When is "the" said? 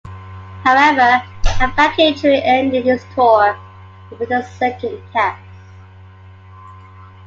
4.25-4.41